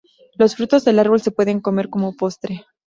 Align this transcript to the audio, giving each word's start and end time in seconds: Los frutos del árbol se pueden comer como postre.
Los 0.33 0.55
frutos 0.55 0.83
del 0.83 0.97
árbol 0.97 1.21
se 1.21 1.29
pueden 1.29 1.61
comer 1.61 1.91
como 1.91 2.15
postre. 2.15 2.65